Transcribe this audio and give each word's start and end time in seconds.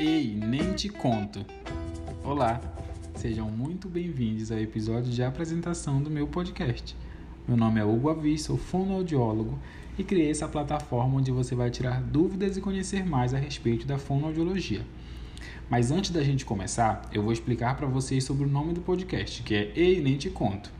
Ei, 0.00 0.32
nem 0.32 0.74
te 0.74 0.88
conto! 0.88 1.44
Olá, 2.22 2.60
sejam 3.16 3.50
muito 3.50 3.88
bem-vindos 3.88 4.52
ao 4.52 4.58
episódio 4.60 5.10
de 5.10 5.24
apresentação 5.24 6.00
do 6.00 6.08
meu 6.08 6.28
podcast. 6.28 6.96
Meu 7.48 7.56
nome 7.56 7.80
é 7.80 7.84
Hugo 7.84 8.08
Avis, 8.08 8.42
sou 8.42 8.56
fonoaudiólogo 8.56 9.58
e 9.98 10.04
criei 10.04 10.30
essa 10.30 10.46
plataforma 10.46 11.16
onde 11.16 11.32
você 11.32 11.56
vai 11.56 11.68
tirar 11.68 12.00
dúvidas 12.00 12.56
e 12.56 12.60
conhecer 12.60 13.04
mais 13.04 13.34
a 13.34 13.38
respeito 13.38 13.88
da 13.88 13.98
fonoaudiologia. 13.98 14.86
Mas 15.68 15.90
antes 15.90 16.12
da 16.12 16.22
gente 16.22 16.44
começar, 16.44 17.02
eu 17.12 17.20
vou 17.20 17.32
explicar 17.32 17.76
para 17.76 17.88
vocês 17.88 18.22
sobre 18.22 18.44
o 18.44 18.48
nome 18.48 18.74
do 18.74 18.80
podcast, 18.80 19.42
que 19.42 19.52
é 19.52 19.72
Ei, 19.74 20.00
nem 20.00 20.16
te 20.16 20.30
conto. 20.30 20.70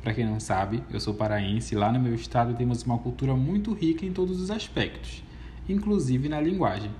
Para 0.00 0.14
quem 0.14 0.24
não 0.24 0.40
sabe, 0.40 0.82
eu 0.90 1.00
sou 1.00 1.12
paraense 1.12 1.74
e 1.74 1.78
lá 1.78 1.92
no 1.92 2.00
meu 2.00 2.14
estado 2.14 2.54
temos 2.54 2.82
uma 2.82 2.96
cultura 2.96 3.36
muito 3.36 3.74
rica 3.74 4.06
em 4.06 4.12
todos 4.14 4.40
os 4.40 4.50
aspectos, 4.50 5.22
inclusive 5.68 6.30
na 6.30 6.40
linguagem. 6.40 6.90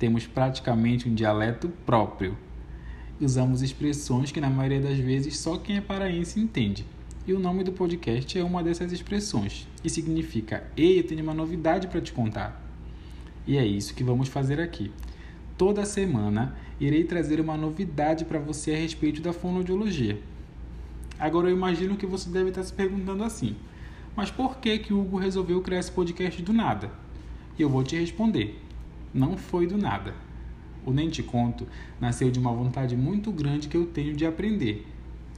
Temos 0.00 0.26
praticamente 0.26 1.06
um 1.06 1.14
dialeto 1.14 1.68
próprio. 1.84 2.34
Usamos 3.20 3.60
expressões 3.60 4.32
que 4.32 4.40
na 4.40 4.48
maioria 4.48 4.80
das 4.80 4.96
vezes 4.96 5.36
só 5.36 5.58
quem 5.58 5.76
é 5.76 5.80
paraense 5.82 6.40
entende. 6.40 6.86
E 7.26 7.34
o 7.34 7.38
nome 7.38 7.62
do 7.62 7.70
podcast 7.70 8.38
é 8.38 8.42
uma 8.42 8.62
dessas 8.62 8.92
expressões 8.92 9.68
e 9.84 9.90
significa: 9.90 10.66
Ei, 10.74 10.98
eu 10.98 11.06
tenho 11.06 11.22
uma 11.22 11.34
novidade 11.34 11.86
para 11.86 12.00
te 12.00 12.14
contar. 12.14 12.66
E 13.46 13.58
é 13.58 13.66
isso 13.66 13.94
que 13.94 14.02
vamos 14.02 14.30
fazer 14.30 14.58
aqui. 14.58 14.90
Toda 15.58 15.84
semana 15.84 16.56
irei 16.80 17.04
trazer 17.04 17.38
uma 17.38 17.58
novidade 17.58 18.24
para 18.24 18.38
você 18.38 18.72
a 18.72 18.78
respeito 18.78 19.20
da 19.20 19.34
fonoaudiologia. 19.34 20.18
Agora 21.18 21.50
eu 21.50 21.54
imagino 21.54 21.98
que 21.98 22.06
você 22.06 22.30
deve 22.30 22.48
estar 22.48 22.62
se 22.62 22.72
perguntando 22.72 23.22
assim: 23.22 23.54
mas 24.16 24.30
por 24.30 24.56
que 24.60 24.78
que 24.78 24.94
o 24.94 25.00
Hugo 25.02 25.18
resolveu 25.18 25.60
criar 25.60 25.80
esse 25.80 25.92
podcast 25.92 26.40
do 26.40 26.54
nada? 26.54 26.90
E 27.58 27.60
eu 27.60 27.68
vou 27.68 27.84
te 27.84 27.96
responder 27.96 28.58
não 29.12 29.36
foi 29.36 29.66
do 29.66 29.76
nada. 29.76 30.14
O 30.84 30.92
Nem 30.92 31.08
Te 31.10 31.22
Conto 31.22 31.66
nasceu 32.00 32.30
de 32.30 32.38
uma 32.38 32.52
vontade 32.52 32.96
muito 32.96 33.30
grande 33.30 33.68
que 33.68 33.76
eu 33.76 33.86
tenho 33.86 34.16
de 34.16 34.24
aprender. 34.24 34.86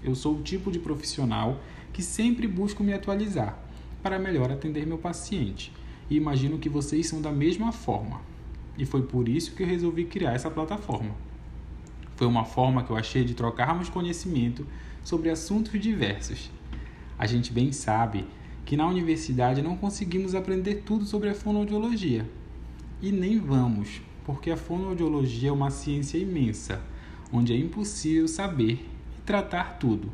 Eu 0.02 0.14
sou 0.14 0.36
o 0.36 0.42
tipo 0.42 0.70
de 0.70 0.78
profissional 0.78 1.60
que 1.92 2.02
sempre 2.02 2.46
busco 2.46 2.83
me 2.83 2.92
atualizar 2.92 3.58
para 4.02 4.19
melhor 4.19 4.50
atender 4.50 4.86
meu 4.86 4.98
paciente. 4.98 5.72
E 6.11 6.16
imagino 6.16 6.58
que 6.58 6.69
vocês 6.69 7.06
são 7.06 7.20
da 7.20 7.33
mesma 7.33 7.72
forma. 7.72 8.20
E 8.77 8.84
foi 8.84 9.02
por 9.02 9.28
isso 9.28 9.55
que 9.55 9.62
eu 9.62 9.66
resolvi 9.66 10.05
criar 10.05 10.33
essa 10.33 10.50
plataforma. 10.50 11.14
Foi 12.16 12.27
uma 12.27 12.44
forma 12.44 12.83
que 12.83 12.91
eu 12.91 12.96
achei 12.96 13.24
de 13.24 13.34
trocarmos 13.34 13.89
conhecimento 13.89 14.66
sobre 15.02 15.30
assuntos 15.30 15.80
diversos. 15.80 16.50
A 17.18 17.27
gente 17.27 17.52
bem 17.52 17.72
sabe 17.72 18.24
que 18.64 18.77
na 18.77 18.86
universidade 18.86 19.62
não 19.62 19.77
conseguimos 19.77 20.34
aprender 20.34 20.83
tudo 20.86 21.05
sobre 21.05 21.28
a 21.28 21.34
fonoaudiologia, 21.34 22.28
e 23.03 23.11
nem 23.11 23.41
vamos, 23.41 24.00
porque 24.25 24.48
a 24.48 24.56
fonoaudiologia 24.56 25.48
é 25.48 25.53
uma 25.53 25.70
ciência 25.70 26.17
imensa, 26.17 26.81
onde 27.33 27.53
é 27.53 27.56
impossível 27.56 28.28
saber 28.28 28.89
e 29.19 29.20
tratar 29.22 29.78
tudo. 29.81 30.08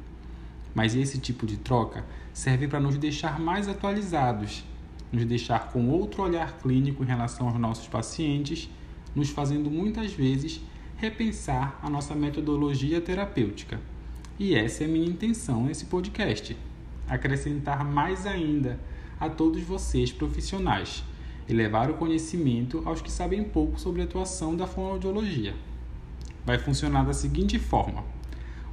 Mas 0.74 0.94
esse 0.94 1.18
tipo 1.18 1.46
de 1.46 1.58
troca 1.58 2.06
serve 2.32 2.66
para 2.66 2.80
nos 2.80 2.96
deixar 2.96 3.38
mais 3.38 3.68
atualizados, 3.68 4.64
nos 5.12 5.26
deixar 5.26 5.70
com 5.70 5.90
outro 5.90 6.22
olhar 6.22 6.56
clínico 6.58 7.02
em 7.02 7.06
relação 7.06 7.48
aos 7.48 7.60
nossos 7.60 7.86
pacientes, 7.86 8.70
nos 9.14 9.28
fazendo 9.28 9.70
muitas 9.70 10.12
vezes 10.14 10.62
repensar 10.96 11.78
a 11.82 11.90
nossa 11.90 12.14
metodologia 12.14 13.02
terapêutica. 13.02 13.78
E 14.38 14.54
essa 14.54 14.84
é 14.84 14.86
a 14.86 14.90
minha 14.90 15.08
intenção 15.08 15.64
nesse 15.64 15.84
podcast: 15.86 16.56
acrescentar 17.06 17.84
mais 17.84 18.26
ainda 18.26 18.80
a 19.20 19.28
todos 19.28 19.62
vocês 19.62 20.10
profissionais 20.10 21.04
e 21.48 21.52
levar 21.54 21.90
o 21.90 21.94
conhecimento 21.94 22.82
aos 22.84 23.00
que 23.00 23.10
sabem 23.10 23.42
pouco 23.42 23.80
sobre 23.80 24.02
a 24.02 24.04
atuação 24.04 24.54
da 24.54 24.66
fonoaudiologia. 24.66 25.54
Vai 26.44 26.58
funcionar 26.58 27.04
da 27.04 27.14
seguinte 27.14 27.58
forma: 27.58 28.04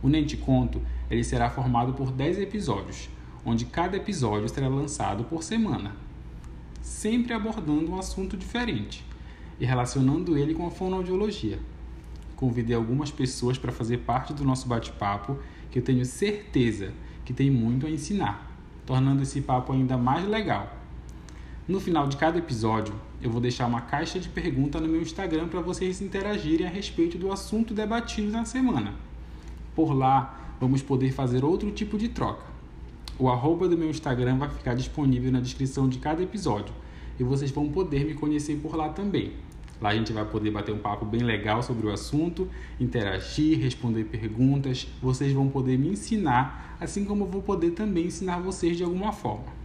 o 0.04 0.10
Nem 0.10 0.26
Te 0.26 0.36
Conto 0.36 0.82
ele 1.10 1.24
será 1.24 1.50
formado 1.50 1.94
por 1.94 2.12
10 2.12 2.40
episódios, 2.40 3.10
onde 3.46 3.66
cada 3.66 3.96
episódio 3.96 4.50
será 4.50 4.68
lançado 4.68 5.24
por 5.24 5.44
semana, 5.44 5.96
sempre 6.82 7.34
abordando 7.34 7.92
um 7.92 8.00
assunto 8.00 8.36
diferente 8.36 9.06
e 9.60 9.66
relacionando 9.66 10.38
ele 10.38 10.54
com 10.54 10.68
a 10.68 10.72
fonoaudiologia. 10.72 11.60
Convidei 12.36 12.76
algumas 12.76 13.12
pessoas 13.12 13.58
para 13.58 13.72
fazer 13.72 14.00
parte 14.00 14.34
do 14.34 14.44
nosso 14.44 14.68
bate-papo, 14.68 15.38
que 15.72 15.80
eu 15.80 15.84
tenho 15.84 16.04
certeza 16.04 16.92
que 17.24 17.34
tem 17.34 17.50
muito 17.50 17.86
a 17.88 17.90
ensinar, 17.90 18.52
tornando 18.86 19.24
esse 19.24 19.42
papo 19.42 19.72
ainda 19.72 19.98
mais 19.98 20.28
legal. 20.28 20.85
No 21.68 21.80
final 21.80 22.08
de 22.08 22.16
cada 22.16 22.38
episódio, 22.38 22.94
eu 23.20 23.32
vou 23.32 23.42
deixar 23.42 23.66
uma 23.66 23.82
caixa 23.82 24.20
de 24.20 24.30
pergunta 24.30 24.80
no 24.80 24.88
meu 24.88 25.02
Instagram 25.02 25.48
para 25.48 25.62
vocês 25.62 26.00
interagirem 26.00 26.68
a 26.68 26.70
respeito 26.70 27.18
do 27.18 27.32
assunto 27.32 27.74
debatido 27.74 28.30
na 28.32 28.46
semana. 28.46 28.94
Por 29.74 29.92
lá, 29.92 30.54
vamos 30.62 30.84
poder 30.84 31.12
fazer 31.12 31.44
outro 31.44 31.72
tipo 31.72 31.98
de 31.98 32.10
troca. 32.10 32.46
O 33.18 33.28
arroba 33.30 33.68
do 33.68 33.76
meu 33.76 33.90
Instagram 33.90 34.38
vai 34.38 34.48
ficar 34.48 34.76
disponível 34.76 35.32
na 35.32 35.40
descrição 35.40 35.90
de 35.90 35.98
cada 35.98 36.22
episódio 36.22 36.72
e 37.20 37.24
vocês 37.24 37.50
vão 37.50 37.68
poder 37.68 38.06
me 38.06 38.14
conhecer 38.14 38.58
por 38.58 38.76
lá 38.76 38.90
também. 38.90 39.34
Lá 39.82 39.90
a 39.90 39.96
gente 39.96 40.14
vai 40.14 40.24
poder 40.24 40.52
bater 40.52 40.72
um 40.72 40.78
papo 40.78 41.04
bem 41.04 41.24
legal 41.24 41.64
sobre 41.64 41.88
o 41.88 41.92
assunto, 41.92 42.48
interagir, 42.80 43.60
responder 43.60 44.04
perguntas. 44.04 44.88
Vocês 45.02 45.34
vão 45.34 45.50
poder 45.50 45.80
me 45.80 45.90
ensinar, 45.90 46.78
assim 46.80 47.04
como 47.04 47.24
eu 47.24 47.28
vou 47.28 47.42
poder 47.42 47.72
também 47.72 48.06
ensinar 48.06 48.38
vocês 48.38 48.78
de 48.78 48.84
alguma 48.84 49.12
forma. 49.12 49.65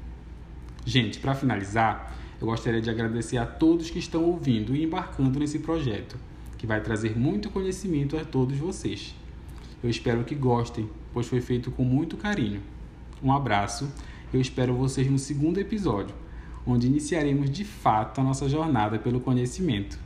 Gente, 0.84 1.18
para 1.18 1.34
finalizar, 1.34 2.16
eu 2.41 2.46
gostaria 2.46 2.80
de 2.80 2.88
agradecer 2.88 3.36
a 3.36 3.44
todos 3.44 3.91
que 3.91 3.98
estão 3.98 4.24
ouvindo 4.24 4.74
e 4.74 4.82
embarcando 4.82 5.38
nesse 5.38 5.58
projeto, 5.58 6.16
que 6.56 6.66
vai 6.66 6.80
trazer 6.80 7.18
muito 7.18 7.50
conhecimento 7.50 8.16
a 8.16 8.24
todos 8.24 8.56
vocês. 8.56 9.14
Eu 9.82 9.91
espero 9.91 10.24
que 10.24 10.34
gostem, 10.34 10.88
pois 11.12 11.26
foi 11.26 11.41
feito 11.41 11.70
com 11.70 11.84
muito 11.84 12.16
carinho. 12.16 12.62
Um 13.22 13.32
abraço, 13.32 13.92
eu 14.32 14.41
espero 14.41 14.74
vocês 14.74 15.10
no 15.10 15.18
segundo 15.18 15.58
episódio, 15.58 16.14
onde 16.66 16.86
iniciaremos 16.86 17.50
de 17.50 17.64
fato 17.64 18.20
a 18.20 18.24
nossa 18.24 18.48
jornada 18.48 18.98
pelo 18.98 19.20
conhecimento. 19.20 19.98